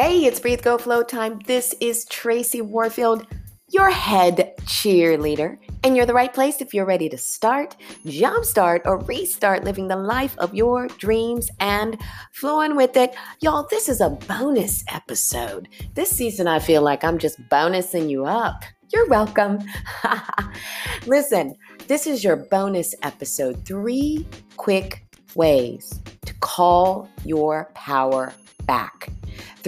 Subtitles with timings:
[0.00, 1.40] Hey, it's Breathe Go Flow time.
[1.46, 3.26] This is Tracy Warfield,
[3.68, 5.58] your head cheerleader.
[5.82, 7.74] And you're the right place if you're ready to start,
[8.06, 12.00] jumpstart, or restart living the life of your dreams and
[12.32, 13.12] flowing with it.
[13.40, 15.68] Y'all, this is a bonus episode.
[15.94, 18.62] This season, I feel like I'm just bonusing you up.
[18.92, 19.58] You're welcome.
[21.08, 21.56] Listen,
[21.88, 23.66] this is your bonus episode.
[23.66, 25.04] Three quick
[25.34, 28.32] ways to call your power
[28.64, 29.10] back.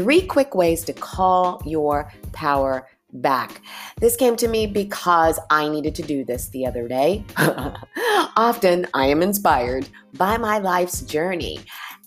[0.00, 3.60] Three quick ways to call your power back.
[3.98, 7.22] This came to me because I needed to do this the other day.
[8.34, 11.60] Often I am inspired by my life's journey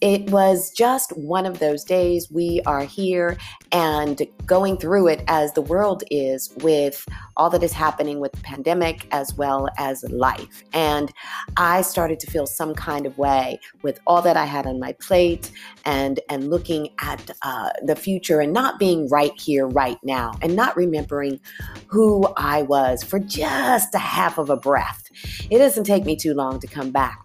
[0.04, 2.30] it was just one of those days.
[2.30, 3.38] We are here
[3.72, 7.08] and going through it as the world is with
[7.38, 10.62] all that is happening with the pandemic as well as life.
[10.74, 11.10] And
[11.56, 14.92] I started to feel some kind of way with all that I had on my
[14.92, 15.52] plate
[15.86, 20.54] and and looking at uh, the future and not being right here, right now, and
[20.54, 21.40] not remembering
[21.88, 25.03] who I was for just a half of a breath.
[25.50, 27.20] It doesn't take me too long to come back.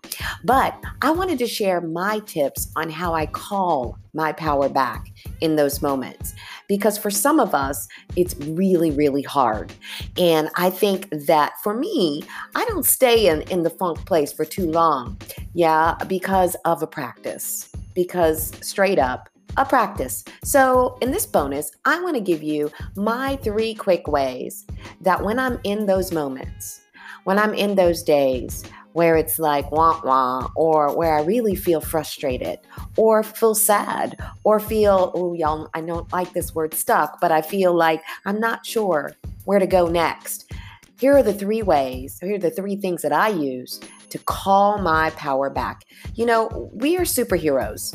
[0.44, 5.56] But I wanted to share my tips on how I call my power back in
[5.56, 6.34] those moments.
[6.68, 9.72] Because for some of us, it's really, really hard.
[10.18, 12.22] And I think that for me,
[12.54, 15.18] I don't stay in, in the funk place for too long.
[15.54, 17.70] Yeah, because of a practice.
[17.94, 20.24] Because straight up, a practice.
[20.44, 24.66] So, in this bonus, I want to give you my three quick ways
[25.00, 26.80] that when I'm in those moments,
[27.28, 31.82] when I'm in those days where it's like wah wah, or where I really feel
[31.82, 32.58] frustrated,
[32.96, 37.42] or feel sad, or feel, oh, y'all, I don't like this word stuck, but I
[37.42, 40.50] feel like I'm not sure where to go next.
[40.98, 44.78] Here are the three ways, here are the three things that I use to call
[44.78, 45.84] my power back.
[46.14, 47.94] You know, we are superheroes.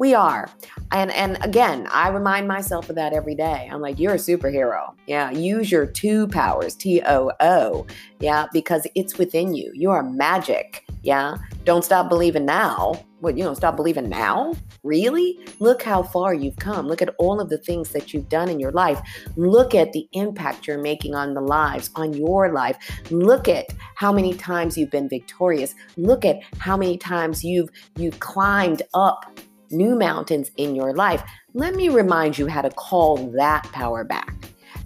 [0.00, 0.48] We are.
[0.92, 3.68] And and again, I remind myself of that every day.
[3.70, 4.94] I'm like, you're a superhero.
[5.06, 7.86] Yeah, use your two powers, T O O.
[8.18, 9.70] Yeah, because it's within you.
[9.74, 10.86] You are magic.
[11.02, 11.36] Yeah.
[11.64, 13.04] Don't stop believing now.
[13.20, 14.54] What, you know, stop believing now?
[14.82, 15.38] Really?
[15.58, 16.86] Look how far you've come.
[16.86, 18.98] Look at all of the things that you've done in your life.
[19.36, 22.78] Look at the impact you're making on the lives, on your life.
[23.10, 23.66] Look at
[23.96, 25.74] how many times you've been victorious.
[25.98, 29.26] Look at how many times you've you've climbed up
[29.70, 31.22] new mountains in your life,
[31.54, 34.34] let me remind you how to call that power back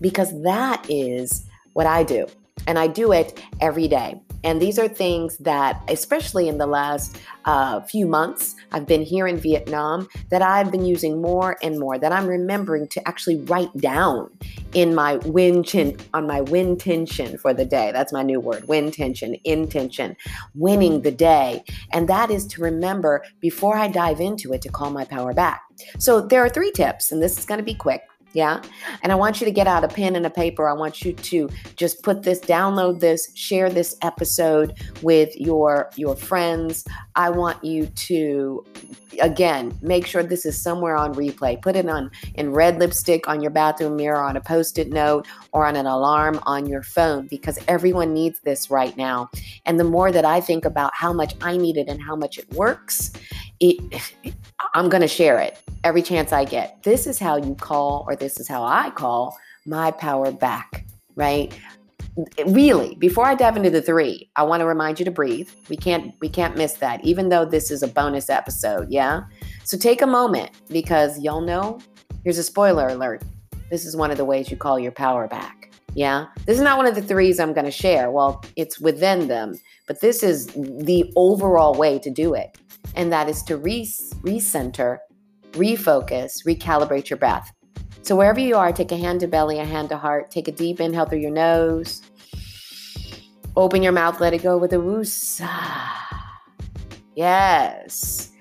[0.00, 2.26] because that is what I do.
[2.66, 4.20] And I do it every day.
[4.44, 9.26] And these are things that, especially in the last uh, few months, I've been here
[9.26, 13.74] in Vietnam, that I've been using more and more, that I'm remembering to actually write
[13.78, 14.30] down
[14.74, 17.90] in my win chin, on my win tension for the day.
[17.92, 20.16] That's my new word, win tension, intention,
[20.54, 21.64] winning the day.
[21.92, 25.62] And that is to remember before I dive into it to call my power back.
[25.98, 28.02] So there are three tips, and this is going to be quick.
[28.34, 28.60] Yeah.
[29.02, 30.68] And I want you to get out a pen and a paper.
[30.68, 36.16] I want you to just put this, download this, share this episode with your your
[36.16, 36.84] friends.
[37.14, 38.64] I want you to
[39.20, 41.60] again, make sure this is somewhere on replay.
[41.60, 45.66] Put it on in red lipstick on your bathroom mirror, on a post-it note, or
[45.66, 49.30] on an alarm on your phone because everyone needs this right now.
[49.66, 52.38] And the more that I think about how much I need it and how much
[52.38, 53.12] it works,
[53.60, 54.02] it,
[54.74, 56.82] I'm going to share it every chance I get.
[56.82, 59.36] This is how you call, or this is how I call
[59.66, 60.86] my power back,
[61.16, 61.56] right?
[62.46, 65.50] Really, before I dive into the three, I want to remind you to breathe.
[65.68, 68.88] We can't we can't miss that, even though this is a bonus episode.
[68.88, 69.24] Yeah.
[69.64, 71.80] So take a moment because y'all know.
[72.22, 73.22] Here's a spoiler alert.
[73.70, 75.70] This is one of the ways you call your power back.
[75.94, 76.26] Yeah.
[76.46, 78.10] This is not one of the threes I'm going to share.
[78.10, 82.56] Well, it's within them, but this is the overall way to do it.
[82.94, 84.98] And that is to re- recenter
[85.54, 87.52] refocus, recalibrate your breath.
[88.02, 90.30] So, wherever you are, take a hand to belly, a hand to heart.
[90.30, 92.02] Take a deep inhale through your nose.
[93.56, 95.48] Open your mouth, let it go with a woosa.
[97.14, 98.32] Yes.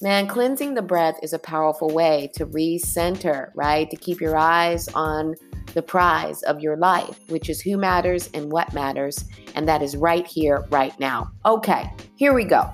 [0.00, 3.88] Man, cleansing the breath is a powerful way to recenter, right?
[3.90, 5.36] To keep your eyes on
[5.74, 9.24] the prize of your life, which is who matters and what matters.
[9.54, 11.30] And that is right here, right now.
[11.44, 12.72] Okay, here we go.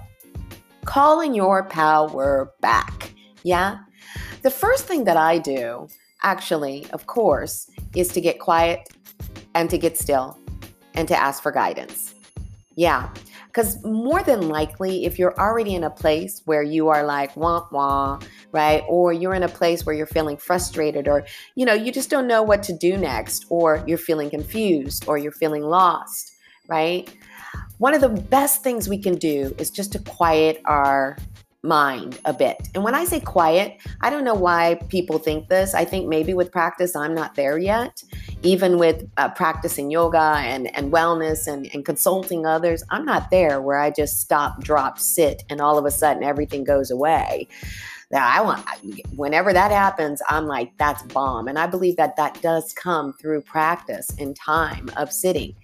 [0.84, 3.12] Calling your power back.
[3.42, 3.78] Yeah?
[4.42, 5.88] The first thing that I do,
[6.22, 8.88] actually, of course, is to get quiet
[9.54, 10.38] and to get still
[10.94, 12.14] and to ask for guidance.
[12.76, 13.10] Yeah.
[13.46, 17.66] Because more than likely, if you're already in a place where you are like, wah,
[17.72, 18.20] wah,
[18.52, 18.84] right?
[18.86, 21.24] Or you're in a place where you're feeling frustrated, or,
[21.56, 25.18] you know, you just don't know what to do next, or you're feeling confused, or
[25.18, 26.30] you're feeling lost,
[26.68, 27.12] right?
[27.78, 31.16] One of the best things we can do is just to quiet our
[31.62, 32.68] mind a bit.
[32.74, 35.74] And when I say quiet, I don't know why people think this.
[35.74, 38.02] I think maybe with practice, I'm not there yet.
[38.42, 43.60] Even with uh, practicing yoga and, and wellness and, and consulting others, I'm not there
[43.60, 47.48] where I just stop, drop, sit, and all of a sudden everything goes away
[48.10, 48.64] that I want
[49.16, 53.42] whenever that happens I'm like that's bomb and I believe that that does come through
[53.42, 55.54] practice and time of sitting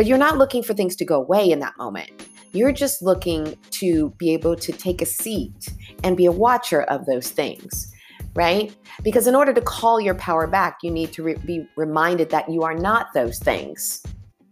[0.00, 2.10] but you're not looking for things to go away in that moment
[2.52, 5.68] you're just looking to be able to take a seat
[6.02, 7.92] and be a watcher of those things,
[8.34, 8.74] right?
[9.02, 12.50] Because in order to call your power back, you need to re- be reminded that
[12.50, 14.02] you are not those things.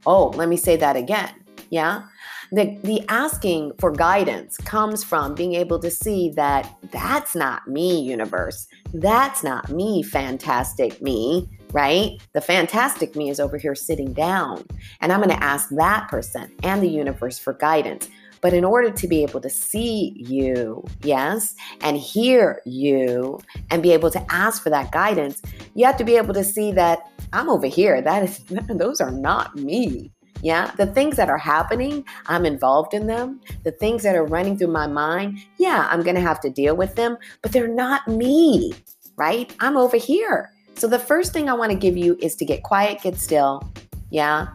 [0.07, 1.31] Oh, let me say that again.
[1.71, 2.05] Yeah.
[2.53, 8.01] The, the asking for guidance comes from being able to see that that's not me,
[8.01, 8.69] universe.
[8.95, 12.21] That's not me, fantastic me right?
[12.33, 14.65] The fantastic me is over here sitting down,
[15.01, 18.09] and I'm going to ask that person and the universe for guidance.
[18.41, 23.93] But in order to be able to see you, yes, and hear you and be
[23.93, 25.43] able to ask for that guidance,
[25.75, 28.01] you have to be able to see that I'm over here.
[28.01, 28.39] That is
[28.69, 30.13] those are not me.
[30.41, 33.41] Yeah, the things that are happening, I'm involved in them.
[33.65, 36.77] The things that are running through my mind, yeah, I'm going to have to deal
[36.77, 38.73] with them, but they're not me,
[39.17, 39.53] right?
[39.59, 40.53] I'm over here.
[40.79, 43.69] So, the first thing I want to give you is to get quiet, get still.
[44.11, 44.53] Yeah.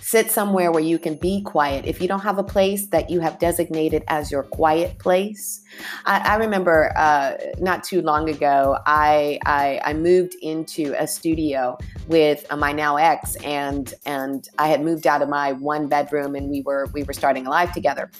[0.00, 1.86] Sit somewhere where you can be quiet.
[1.86, 5.62] If you don't have a place that you have designated as your quiet place,
[6.06, 11.78] I, I remember uh, not too long ago, I, I, I moved into a studio
[12.08, 16.34] with uh, my now ex, and and I had moved out of my one bedroom,
[16.34, 18.10] and we were we were starting a life together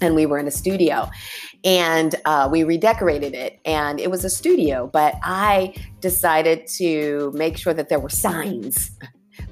[0.00, 1.08] and we were in a studio
[1.64, 7.56] and uh, we redecorated it and it was a studio but i decided to make
[7.56, 8.90] sure that there were signs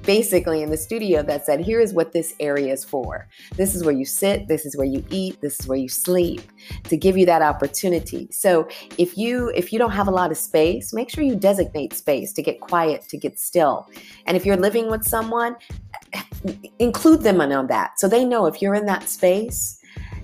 [0.03, 3.27] basically in the studio that said here is what this area is for.
[3.55, 6.41] This is where you sit this is where you eat this is where you sleep
[6.85, 8.27] to give you that opportunity.
[8.31, 8.67] So
[8.97, 12.33] if you if you don't have a lot of space make sure you designate space
[12.33, 13.87] to get quiet to get still.
[14.25, 15.55] And if you're living with someone
[16.79, 19.78] include them on that so they know if you're in that space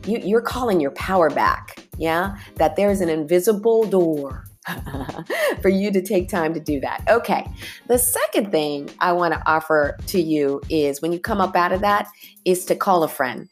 [0.06, 1.84] you, you're calling your power back.
[1.98, 4.46] Yeah, that there's an invisible door
[5.62, 7.04] for you to take time to do that.
[7.10, 7.46] Okay.
[7.88, 11.72] The second thing I want to offer to you is when you come up out
[11.72, 12.08] of that
[12.46, 13.50] is to call a friend.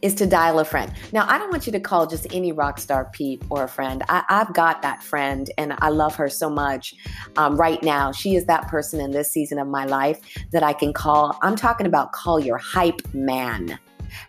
[0.00, 0.92] Is to dial a friend.
[1.12, 4.04] Now, I don't want you to call just any rock star peep or a friend.
[4.08, 6.94] I, have got that friend and I love her so much
[7.36, 8.12] um, right now.
[8.12, 10.20] She is that person in this season of my life
[10.52, 11.36] that I can call.
[11.42, 13.76] I'm talking about call your hype man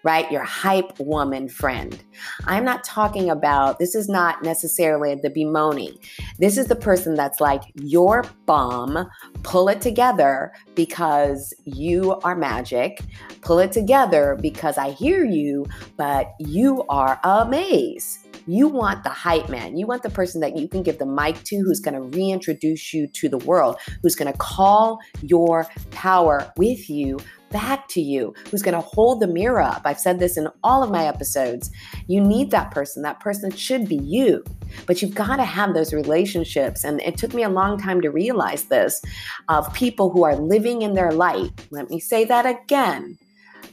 [0.04, 0.32] right?
[0.32, 2.02] Your hype woman friend.
[2.46, 5.98] I'm not talking about, this is not necessarily the bemoaning.
[6.38, 9.10] This is the person that's like, your bomb,
[9.44, 13.02] pull it together because you are magic.
[13.42, 15.66] Pull it together because I hear you,
[15.98, 18.20] but you are amazed.
[18.48, 19.78] You want the hype man.
[19.78, 22.94] You want the person that you can give the mic to who's going to reintroduce
[22.94, 27.20] you to the world, who's going to call your power with you
[27.50, 29.82] back to you, who's going to hold the mirror up.
[29.86, 31.72] I've said this in all of my episodes.
[32.08, 33.04] You need that person.
[33.04, 34.44] That person should be you,
[34.86, 36.84] but you've got to have those relationships.
[36.84, 39.02] And it took me a long time to realize this
[39.48, 41.52] of people who are living in their light.
[41.72, 43.18] Let me say that again.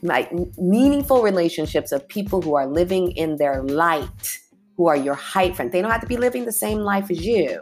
[0.02, 0.28] My
[0.58, 4.38] meaningful relationships of people who are living in their light,
[4.76, 5.72] who are your height friend.
[5.72, 7.60] They don't have to be living the same life as you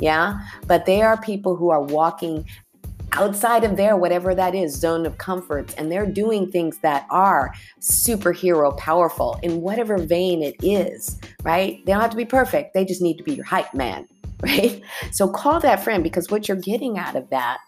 [0.00, 2.44] yeah but they are people who are walking
[3.14, 7.54] outside of their whatever that is zone of comfort and they're doing things that are
[7.80, 11.84] superhero powerful in whatever vein it is right?
[11.84, 12.74] They don't have to be perfect.
[12.74, 14.06] They just need to be your hype man
[14.42, 14.82] right?
[15.12, 17.60] So call that friend because what you're getting out of that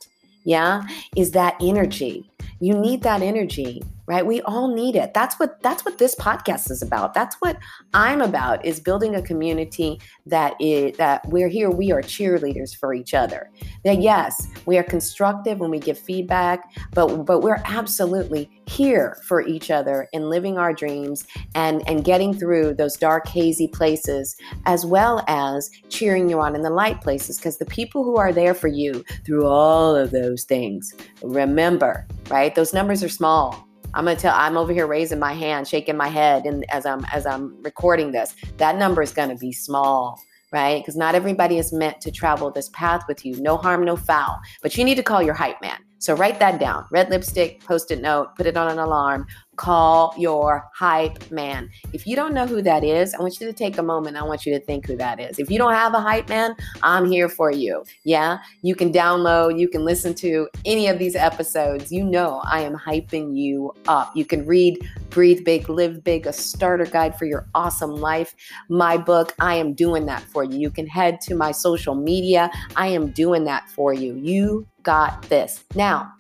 [0.45, 0.83] yeah
[1.17, 2.31] is that energy.
[2.61, 4.25] You need that energy right?
[4.25, 5.15] We all need it.
[5.15, 7.15] That's what that's what this podcast is about.
[7.15, 7.59] That's what
[7.95, 12.95] i'm about is building a community that is that we're here we are cheerleaders for
[12.95, 13.51] each other.
[13.85, 19.47] That yes we are constructive when we give feedback but but we're absolutely here for
[19.47, 24.37] each other in living our dreams and and getting through those dark hazy places
[24.67, 28.33] as well as cheering you on in the light places because the people who are
[28.33, 32.55] there for you through all of those things remember right?
[32.55, 36.09] Those numbers are small I'm gonna tell I'm over here raising my hand, shaking my
[36.09, 40.21] head, and as I'm as I'm recording this, that number is gonna be small,
[40.53, 40.83] right?
[40.83, 43.41] Because not everybody is meant to travel this path with you.
[43.41, 44.38] No harm, no foul.
[44.61, 45.79] But you need to call your hype man.
[45.99, 46.87] So write that down.
[46.91, 49.26] Red lipstick, post it note, put it on an alarm.
[49.57, 51.71] Call your hype man.
[51.95, 54.19] If you don't know who that is, I want you to take a moment.
[54.19, 55.38] I want you to think who that is.
[55.38, 57.83] If you don't have a hype man, I'm here for you.
[58.05, 61.91] Yeah, you can download, you can listen to any of these episodes.
[61.91, 64.15] You know, I am hyping you up.
[64.15, 68.35] You can read Breathe Big, Live Big, a starter guide for your awesome life.
[68.69, 70.59] My book, I am doing that for you.
[70.59, 72.50] You can head to my social media.
[72.76, 74.15] I am doing that for you.
[74.17, 75.64] You got this.
[75.75, 76.12] Now,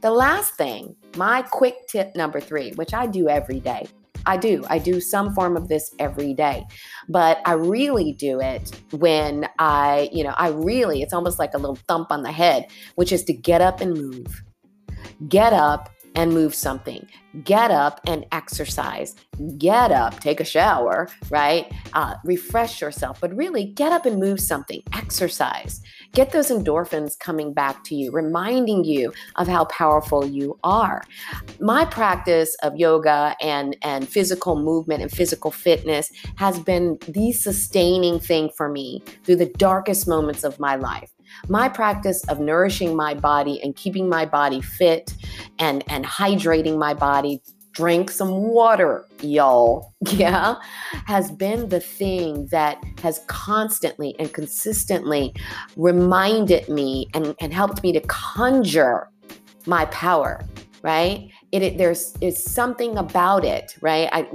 [0.00, 3.86] the last thing, my quick tip number three, which I do every day.
[4.26, 4.64] I do.
[4.70, 6.64] I do some form of this every day.
[7.10, 11.58] But I really do it when I, you know, I really, it's almost like a
[11.58, 14.42] little thump on the head, which is to get up and move.
[15.28, 17.06] Get up and move something.
[17.42, 19.16] Get up and exercise.
[19.58, 21.72] Get up, take a shower, right?
[21.92, 24.82] Uh, refresh yourself, but really get up and move something.
[24.92, 25.80] Exercise.
[26.12, 31.02] Get those endorphins coming back to you, reminding you of how powerful you are.
[31.58, 38.20] My practice of yoga and, and physical movement and physical fitness has been the sustaining
[38.20, 41.13] thing for me through the darkest moments of my life
[41.48, 45.14] my practice of nourishing my body and keeping my body fit
[45.58, 47.40] and and hydrating my body
[47.74, 49.92] drink some water y'all.
[50.12, 50.56] Yeah.
[51.06, 55.34] Has been the thing that has constantly and consistently
[55.76, 59.10] reminded me and, and helped me to conjure
[59.66, 60.44] my power
[60.82, 64.08] right it, it there's is something about it right?
[64.12, 64.28] I,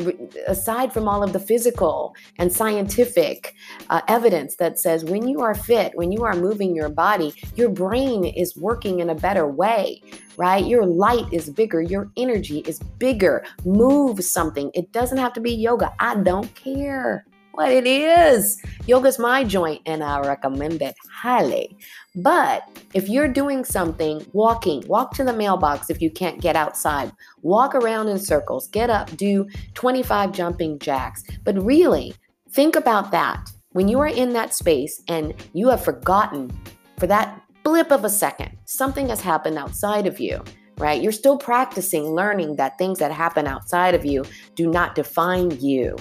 [0.48, 3.56] aside from all of the physical and scientific
[3.90, 7.70] uh, evidence that says when you are fit when you are moving your body your
[7.70, 10.02] brain is working in a better way
[10.38, 10.66] right?
[10.66, 13.44] Your light is bigger your energy is bigger.
[13.66, 14.72] Move something.
[14.74, 15.92] It doesn't have to be yoga.
[16.00, 17.26] I don't care
[17.60, 18.58] what it is.
[18.88, 21.76] Yoga's my joint and I recommend it highly.
[22.16, 22.64] But
[22.94, 27.12] if you're doing something, walking, walk to the mailbox if you can't get outside,
[27.42, 31.22] walk around in circles, get up, do 25 jumping jacks.
[31.44, 32.14] But really,
[32.50, 33.52] think about that.
[33.74, 36.50] When you are in that space and you have forgotten
[36.98, 40.42] for that blip of a second, something has happened outside of you
[40.78, 41.02] right?
[41.02, 44.24] You're still practicing learning that things that happen outside of you
[44.56, 45.98] do not define you.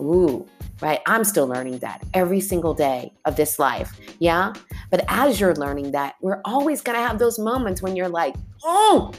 [0.00, 0.46] Ooh,
[0.80, 1.00] right?
[1.06, 3.98] I'm still learning that every single day of this life.
[4.18, 4.52] Yeah.
[4.90, 8.34] But as you're learning that, we're always going to have those moments when you're like,
[8.64, 9.12] oh,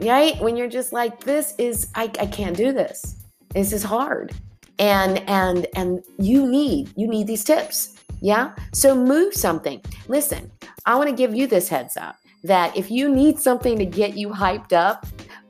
[0.00, 0.40] right?
[0.40, 3.16] When you're just like, this is, I, I can't do this.
[3.50, 4.32] This is hard.
[4.78, 7.96] And, and, and you need, you need these tips.
[8.20, 8.54] Yeah.
[8.72, 9.80] So move something.
[10.08, 10.50] Listen,
[10.86, 14.16] I want to give you this heads up that if you need something to get
[14.16, 15.06] you hyped up,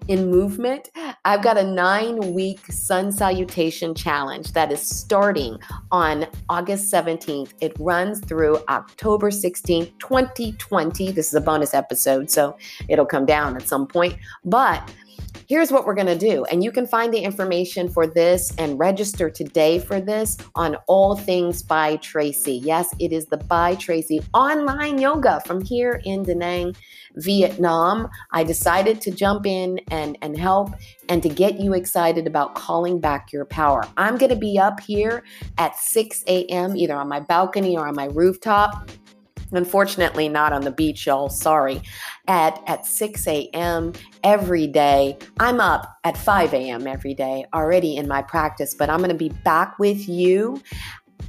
[0.08, 0.90] in movement,
[1.24, 5.56] I've got a nine week sun salutation challenge that is starting
[5.92, 7.52] on August 17th.
[7.60, 11.12] It runs through October 16th, 2020.
[11.12, 12.56] This is a bonus episode, so
[12.88, 14.16] it'll come down at some point.
[14.44, 14.92] But
[15.52, 16.46] Here's what we're going to do.
[16.46, 21.14] And you can find the information for this and register today for this on All
[21.14, 22.62] Things by Tracy.
[22.64, 26.74] Yes, it is the By Tracy online yoga from here in Da Nang,
[27.16, 28.08] Vietnam.
[28.30, 30.70] I decided to jump in and, and help
[31.10, 33.86] and to get you excited about calling back your power.
[33.98, 35.22] I'm going to be up here
[35.58, 38.88] at 6 a.m., either on my balcony or on my rooftop
[39.52, 41.28] Unfortunately, not on the beach, y'all.
[41.28, 41.82] Sorry.
[42.26, 43.92] At at 6 a.m.
[44.24, 45.18] every day.
[45.38, 46.86] I'm up at 5 a.m.
[46.86, 50.60] every day already in my practice, but I'm going to be back with you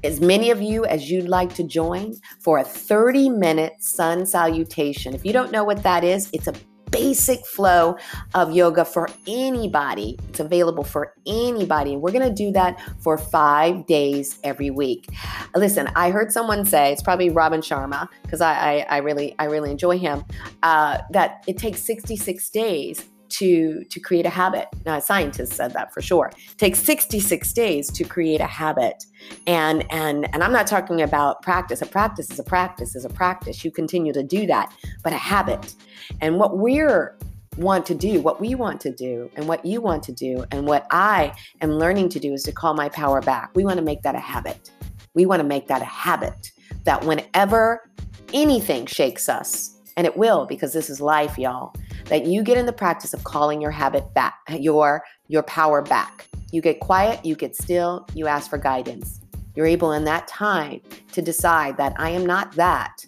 [0.04, 5.14] as many of you as you'd like to join for a 30 minute sun salutation.
[5.14, 6.54] If you don't know what that is, it's a
[6.94, 7.98] basic flow
[8.36, 10.18] of yoga for anybody.
[10.30, 11.94] It's available for anybody.
[11.94, 15.10] And we're going to do that for five days every week.
[15.56, 19.46] Listen, I heard someone say, it's probably Robin Sharma, because I, I, I, really, I
[19.46, 20.24] really enjoy him,
[20.62, 24.68] uh, that it takes 66 days to to create a habit.
[24.86, 26.32] Now, scientists said that for sure.
[26.58, 29.06] Takes 66 days to create a habit.
[29.48, 31.82] And and and I'm not talking about practice.
[31.82, 33.64] A practice is a practice is a practice.
[33.64, 34.74] You continue to do that,
[35.04, 35.76] but a habit.
[36.22, 37.18] And what we're
[37.58, 40.66] want to do, what we want to do, and what you want to do, and
[40.66, 43.52] what I am learning to do is to call my power back.
[43.56, 44.72] We want to make that a habit.
[45.14, 46.52] We want to make that a habit
[46.86, 47.90] that whenever
[48.34, 50.50] anything shakes us, and it will mm-hmm.
[50.50, 51.74] because this is life, y'all,
[52.06, 56.28] that you get in the practice of calling your habit back, your your power back.
[56.52, 59.22] You get quiet, you get still, you ask for guidance.
[59.56, 60.82] You're able in that time
[61.12, 63.06] to decide that I am not that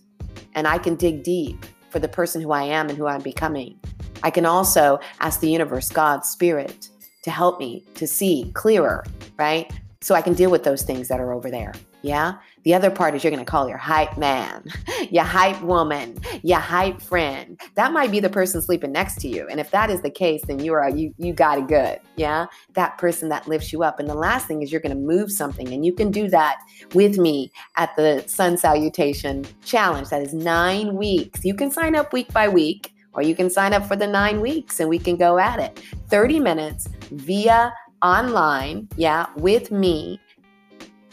[0.54, 3.80] and I can dig deep for the person who I am and who I'm becoming.
[4.24, 6.90] I can also ask the universe, God, spirit
[7.24, 9.06] to help me to see clearer,
[9.38, 9.72] right?
[10.02, 11.74] So I can deal with those things that are over there.
[12.02, 12.36] Yeah?
[12.66, 14.64] The other part is you're going to call your hype man,
[15.12, 17.60] your hype woman, your hype friend.
[17.76, 19.48] That might be the person sleeping next to you.
[19.48, 22.00] And if that is the case, then you are you you got it good.
[22.16, 22.48] Yeah?
[22.74, 24.00] That person that lifts you up.
[24.00, 26.58] And the last thing is you're going to move something and you can do that
[26.96, 30.10] with me at the Sun Salutation Challenge.
[30.10, 31.46] That is 9 weeks.
[31.46, 34.42] You can sign up week by week or you can sign up for the 9
[34.42, 35.84] weeks and we can go at it.
[36.10, 40.20] 30 minutes via online, yeah, with me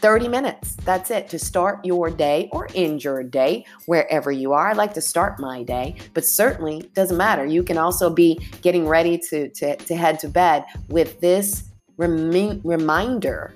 [0.02, 0.75] 30 minutes.
[0.85, 4.68] That's it to start your day or end your day wherever you are.
[4.68, 7.47] I like to start my day, but certainly doesn't matter.
[7.47, 12.61] You can also be getting ready to, to, to head to bed with this remi-
[12.64, 13.54] reminder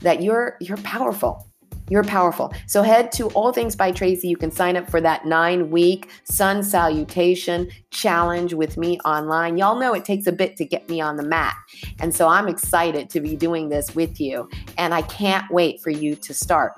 [0.00, 1.46] that you're you're powerful.
[1.90, 2.52] You're powerful.
[2.66, 4.28] So head to All Things by Tracy.
[4.28, 9.58] You can sign up for that nine week sun salutation challenge with me online.
[9.58, 11.54] Y'all know it takes a bit to get me on the mat.
[12.00, 14.48] And so I'm excited to be doing this with you.
[14.78, 16.72] And I can't wait for you to start.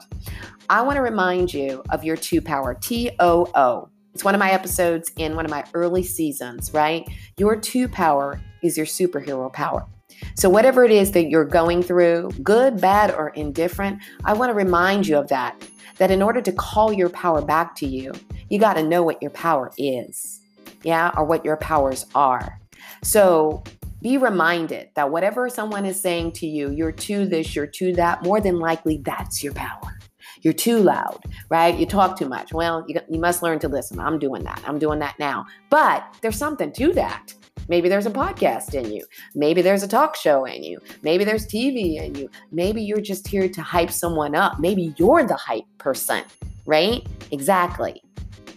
[0.68, 3.88] I want to remind you of your two power, T O O.
[4.12, 7.06] It's one of my episodes in one of my early seasons, right?
[7.36, 9.86] Your two power is your superhero power.
[10.34, 14.54] So, whatever it is that you're going through, good, bad, or indifferent, I want to
[14.54, 15.56] remind you of that.
[15.98, 18.12] That in order to call your power back to you,
[18.50, 20.40] you got to know what your power is,
[20.82, 22.60] yeah, or what your powers are.
[23.02, 23.64] So,
[24.02, 28.22] be reminded that whatever someone is saying to you, you're to this, you're to that,
[28.22, 29.98] more than likely that's your power.
[30.42, 31.18] You're too loud,
[31.48, 31.76] right?
[31.76, 32.52] You talk too much.
[32.52, 33.98] Well, you, you must learn to listen.
[33.98, 34.62] I'm doing that.
[34.66, 35.46] I'm doing that now.
[35.70, 37.34] But there's something to that.
[37.68, 39.04] Maybe there's a podcast in you.
[39.34, 40.80] Maybe there's a talk show in you.
[41.02, 42.30] Maybe there's TV in you.
[42.52, 44.60] Maybe you're just here to hype someone up.
[44.60, 46.24] Maybe you're the hype person,
[46.64, 47.06] right?
[47.30, 48.02] Exactly.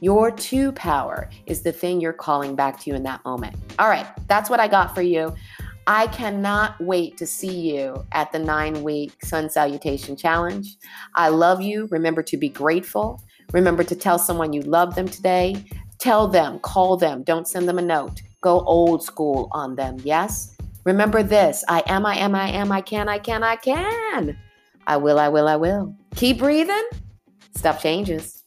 [0.02, 3.56] Your two power is the thing you're calling back to you in that moment.
[3.80, 5.34] All right, that's what I got for you.
[5.88, 10.78] I cannot wait to see you at the nine week Sun Salutation Challenge.
[11.16, 11.88] I love you.
[11.90, 13.22] Remember to be grateful.
[13.54, 15.66] Remember to tell someone you love them today.
[15.98, 18.22] Tell them, call them, don't send them a note.
[18.42, 20.56] Go old school on them, yes?
[20.86, 24.38] Remember this I am, I am, I am, I can, I can, I can.
[24.88, 25.94] I will, I will, I will.
[26.16, 26.88] Keep breathing.
[27.56, 28.39] Stuff changes.